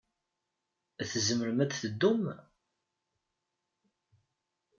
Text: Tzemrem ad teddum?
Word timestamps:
Tzemrem 1.11 1.59
ad 1.63 1.71
teddum? 1.73 2.23